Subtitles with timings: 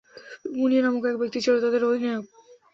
[0.51, 2.25] মুনিয়া নামক এক ব্যক্তি ছিল তাদের অধিনায়ক।